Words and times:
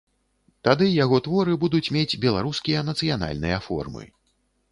Тады 0.67 0.85
яго 1.03 1.17
творы 1.27 1.53
будуць 1.65 1.93
мець 1.97 2.19
беларускія 2.25 2.79
нацыянальныя 2.89 3.57
формы. 3.69 4.03